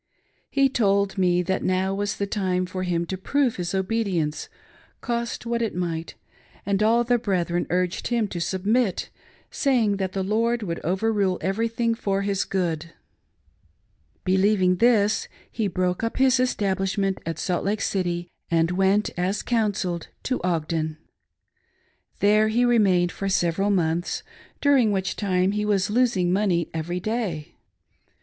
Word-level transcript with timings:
He 0.49 0.67
told 0.67 1.19
me 1.19 1.43
that 1.43 1.61
now 1.61 1.93
was 1.93 2.15
the 2.17 2.25
time 2.25 2.65
for 2.65 2.81
him 2.81 3.05
to 3.05 3.17
proive 3.17 3.57
his 3.57 3.75
obedience, 3.75 4.49
cost 4.99 5.45
what 5.45 5.61
it 5.61 5.75
might; 5.75 6.15
and 6.65 6.81
all 6.81 7.03
the 7.03 7.19
brethren 7.19 7.67
urged 7.69 8.07
him 8.07 8.27
to 8.29 8.41
submit, 8.41 9.11
saying 9.51 9.97
that 9.97 10.13
the 10.13 10.23
Lord 10.23 10.63
would 10.63 10.79
overrule 10.79 11.37
everything 11.39 11.93
for 11.93 12.23
his 12.23 12.45
good. 12.45 12.85
i, 12.87 12.89
'Believing 14.23 14.77
this, 14.77 15.27
he 15.51 15.67
broke 15.67 16.03
up 16.03 16.17
his 16.17 16.39
establishment 16.39 17.19
at 17.23 17.37
Salt 17.37 17.63
Lake 17.63 17.79
City, 17.81 18.27
and 18.49 18.71
went, 18.71 19.11
as" 19.17 19.43
counselled," 19.43 20.07
to 20.23 20.41
Ogden. 20.41 20.97
There 22.21 22.47
he 22.47 22.65
re 22.65 22.79
mained 22.79 23.11
for 23.11 23.29
several 23.29 23.69
months, 23.69 24.23
during 24.61 24.91
which 24.91 25.15
time 25.15 25.51
he 25.51 25.63
was 25.63 25.91
losing 25.91 26.33
money 26.33 26.71
every 26.73 26.99
day. 26.99 27.53